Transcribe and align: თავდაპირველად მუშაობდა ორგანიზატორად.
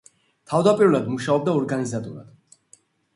თავდაპირველად 0.53 1.11
მუშაობდა 1.11 1.53
ორგანიზატორად. 1.59 2.81